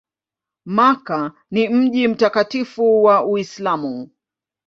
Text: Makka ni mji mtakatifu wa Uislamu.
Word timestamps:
Makka 0.65 1.31
ni 1.51 1.69
mji 1.69 2.07
mtakatifu 2.07 3.03
wa 3.03 3.25
Uislamu. 3.25 4.09